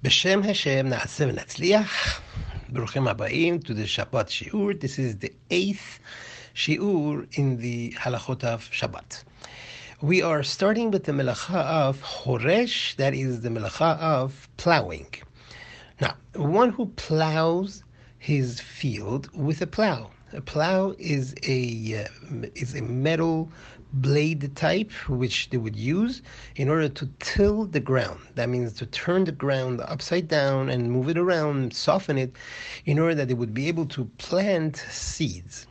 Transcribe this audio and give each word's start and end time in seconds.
B'Shem 0.00 0.44
Hashem 0.44 0.90
Na'aseh 0.90 1.28
V'Natzliach. 1.28 2.20
Baruchim 2.70 3.12
Habayim 3.12 3.64
to 3.64 3.74
the 3.74 3.82
Shabbat 3.82 4.28
Shiur. 4.28 4.80
This 4.80 4.96
is 4.96 5.18
the 5.18 5.32
eighth 5.50 5.98
Shiur 6.54 7.26
in 7.36 7.56
the 7.56 7.90
Halachot 7.98 8.44
of 8.44 8.70
Shabbat. 8.70 9.24
We 10.00 10.22
are 10.22 10.44
starting 10.44 10.92
with 10.92 11.02
the 11.02 11.10
Melacha 11.10 11.64
of 11.64 12.00
Choresh, 12.00 12.94
that 12.94 13.12
is 13.12 13.40
the 13.40 13.48
Melacha 13.48 13.98
of 13.98 14.48
plowing. 14.56 15.12
Now, 16.00 16.14
one 16.36 16.70
who 16.70 16.86
plows 16.90 17.82
his 18.20 18.60
field 18.60 19.28
with 19.36 19.60
a 19.62 19.66
plow. 19.66 20.10
A 20.34 20.42
plow 20.42 20.94
is 20.98 21.34
a 21.44 22.04
uh, 22.04 22.46
is 22.54 22.74
a 22.74 22.82
metal 22.82 23.50
blade 23.94 24.54
type 24.54 24.92
which 25.08 25.48
they 25.48 25.56
would 25.56 25.74
use 25.74 26.20
in 26.56 26.68
order 26.68 26.90
to 26.90 27.08
till 27.18 27.64
the 27.64 27.80
ground. 27.80 28.20
That 28.34 28.50
means 28.50 28.74
to 28.74 28.84
turn 28.84 29.24
the 29.24 29.32
ground 29.32 29.80
upside 29.80 30.28
down 30.28 30.68
and 30.68 30.92
move 30.92 31.08
it 31.08 31.16
around, 31.16 31.72
soften 31.72 32.18
it, 32.18 32.36
in 32.84 32.98
order 32.98 33.14
that 33.14 33.28
they 33.28 33.34
would 33.34 33.54
be 33.54 33.68
able 33.68 33.86
to 33.86 34.04
plant 34.18 34.76
seeds. 34.90 35.66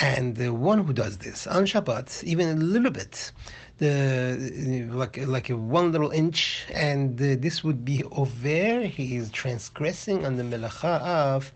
And 0.00 0.36
the 0.36 0.54
one 0.54 0.84
who 0.84 0.92
does 0.92 1.18
this 1.18 1.48
on 1.48 1.66
Shabbat, 1.66 2.22
even 2.22 2.50
a 2.50 2.54
little 2.54 2.92
bit, 2.92 3.32
the 3.78 4.86
like 4.92 5.16
like 5.26 5.50
a 5.50 5.56
one 5.56 5.90
little 5.90 6.10
inch, 6.10 6.66
and 6.72 7.20
uh, 7.20 7.34
this 7.40 7.64
would 7.64 7.84
be 7.84 8.04
over. 8.12 8.82
He 8.82 9.16
is 9.16 9.28
transgressing 9.32 10.24
on 10.24 10.36
the 10.36 10.44
melacha 10.44 11.00
of 11.00 11.52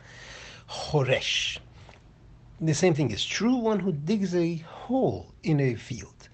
choresh. 0.69 1.61
The 2.65 2.75
same 2.75 2.95
thing 2.95 3.11
is 3.11 3.25
true. 3.25 3.57
One 3.57 3.81
who 3.81 3.91
digs 3.91 4.37
a 4.37 4.55
hole 4.59 5.35
in 5.43 5.59
a 5.59 5.75
field. 5.75 6.29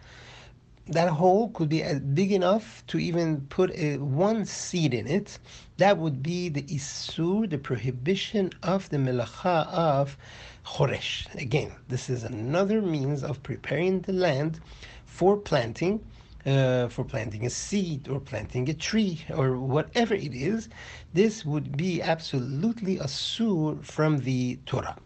That 0.86 1.08
hole 1.08 1.48
could 1.48 1.70
be 1.70 1.82
big 2.12 2.32
enough 2.32 2.84
to 2.88 2.98
even 2.98 3.46
put 3.48 3.70
a, 3.70 3.96
one 3.96 4.44
seed 4.44 4.92
in 4.92 5.06
it. 5.06 5.38
That 5.78 5.96
would 5.96 6.22
be 6.22 6.50
the 6.50 6.64
isur, 6.64 7.48
the 7.48 7.56
prohibition 7.56 8.50
of 8.62 8.90
the 8.90 8.98
melacha 8.98 9.68
of 9.68 10.18
choresh. 10.66 11.34
Again, 11.34 11.72
this 11.88 12.10
is 12.10 12.24
another 12.24 12.82
means 12.82 13.24
of 13.24 13.42
preparing 13.42 14.02
the 14.02 14.12
land 14.12 14.60
for 15.06 15.38
planting. 15.38 16.04
Uh, 16.46 16.88
for 16.88 17.04
planting 17.04 17.46
a 17.46 17.50
seed 17.50 18.08
or 18.08 18.20
planting 18.20 18.68
a 18.68 18.74
tree 18.74 19.24
or 19.34 19.58
whatever 19.58 20.14
it 20.14 20.32
is, 20.34 20.68
this 21.12 21.44
would 21.44 21.76
be 21.76 22.00
absolutely 22.00 22.98
assur 22.98 23.76
from 23.82 24.18
the 24.20 24.58
Torah. 24.64 24.96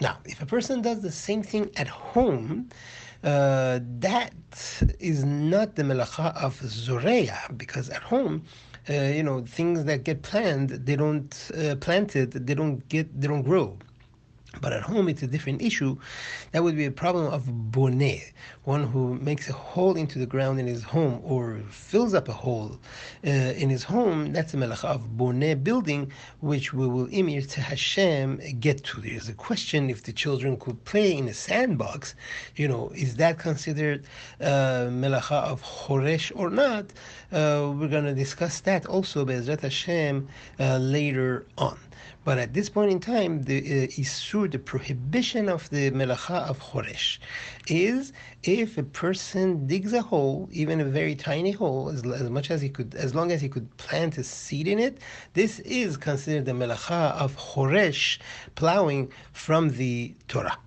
Now, 0.00 0.18
if 0.24 0.40
a 0.40 0.46
person 0.46 0.80
does 0.80 1.00
the 1.02 1.12
same 1.12 1.42
thing 1.42 1.70
at 1.76 1.88
home, 1.88 2.70
uh, 3.22 3.80
that 3.98 4.32
is 4.98 5.24
not 5.24 5.76
the 5.76 5.82
melacha 5.82 6.34
of 6.42 6.58
zoreya, 6.62 7.38
because 7.56 7.90
at 7.90 8.02
home, 8.02 8.44
uh, 8.88 8.94
you 8.94 9.22
know, 9.22 9.44
things 9.44 9.84
that 9.84 10.04
get 10.04 10.22
planted, 10.22 10.86
they 10.86 10.96
don't 10.96 11.50
uh, 11.56 11.76
planted, 11.76 12.32
they 12.32 12.54
don't 12.54 12.88
get, 12.88 13.20
they 13.20 13.28
don't 13.28 13.42
grow. 13.42 13.76
But 14.60 14.72
at 14.72 14.82
home, 14.82 15.08
it's 15.08 15.22
a 15.22 15.28
different 15.28 15.62
issue. 15.62 15.96
That 16.50 16.64
would 16.64 16.76
be 16.76 16.86
a 16.86 16.90
problem 16.90 17.26
of 17.32 17.44
boneh, 17.70 18.32
one 18.64 18.82
who 18.84 19.14
makes 19.14 19.48
a 19.48 19.52
hole 19.52 19.96
into 19.96 20.18
the 20.18 20.26
ground 20.26 20.58
in 20.58 20.66
his 20.66 20.82
home 20.82 21.20
or 21.22 21.60
fills 21.70 22.14
up 22.14 22.28
a 22.28 22.32
hole 22.32 22.80
uh, 23.24 23.30
in 23.30 23.70
his 23.70 23.84
home. 23.84 24.32
That's 24.32 24.52
a 24.52 24.56
melacha 24.56 24.86
of 24.86 25.16
boneh 25.16 25.62
building, 25.62 26.10
which 26.40 26.72
we 26.72 26.88
will 26.88 27.06
im 27.12 27.28
yirtzeh 27.28 27.62
Hashem 27.62 28.40
get 28.58 28.82
to. 28.84 29.00
There's 29.00 29.28
a 29.28 29.34
question 29.34 29.88
if 29.88 30.02
the 30.02 30.12
children 30.12 30.56
could 30.56 30.84
play 30.84 31.16
in 31.16 31.28
a 31.28 31.34
sandbox. 31.34 32.16
You 32.56 32.66
know, 32.66 32.90
is 32.92 33.14
that 33.16 33.38
considered 33.38 34.04
uh, 34.40 34.88
melacha 34.90 35.44
of 35.44 35.62
choresh 35.62 36.32
or 36.34 36.50
not? 36.50 36.86
Uh, 37.30 37.72
we're 37.76 37.88
going 37.88 38.04
to 38.04 38.14
discuss 38.14 38.58
that 38.60 38.84
also, 38.86 39.24
Bezrat 39.24 39.60
Hashem, 39.60 40.26
uh, 40.58 40.78
later 40.78 41.46
on. 41.56 41.78
But 42.22 42.36
at 42.38 42.52
this 42.52 42.68
point 42.68 42.90
in 42.90 43.00
time, 43.00 43.44
the 43.44 43.58
uh, 43.58 43.86
isur, 44.02 44.50
the 44.50 44.58
prohibition 44.58 45.48
of 45.48 45.70
the 45.70 45.90
melacha 45.90 46.48
of 46.48 46.60
choresh, 46.60 47.18
is 47.66 48.12
if 48.42 48.76
a 48.76 48.82
person 48.82 49.66
digs 49.66 49.94
a 49.94 50.02
hole, 50.02 50.48
even 50.52 50.80
a 50.80 50.84
very 50.84 51.14
tiny 51.14 51.50
hole, 51.50 51.88
as, 51.88 52.04
as 52.04 52.28
much 52.28 52.50
as 52.50 52.60
he 52.60 52.68
could, 52.68 52.94
as 52.94 53.14
long 53.14 53.32
as 53.32 53.40
he 53.40 53.48
could 53.48 53.74
plant 53.78 54.18
a 54.18 54.24
seed 54.24 54.68
in 54.68 54.78
it, 54.78 54.98
this 55.32 55.60
is 55.60 55.96
considered 55.96 56.44
the 56.44 56.52
melacha 56.52 57.12
of 57.12 57.36
choresh, 57.38 58.18
plowing 58.54 59.10
from 59.32 59.70
the 59.70 60.14
Torah. 60.28 60.58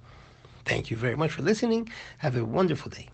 Thank 0.66 0.90
you 0.90 0.97
very 0.97 1.16
much 1.16 1.31
for 1.31 1.44
listening. 1.44 1.90
Have 2.18 2.36
a 2.36 2.44
wonderful 2.44 2.90
day. 2.90 3.09